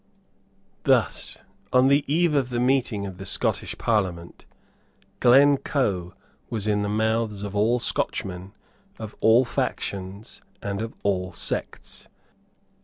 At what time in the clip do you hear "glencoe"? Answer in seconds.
5.19-6.15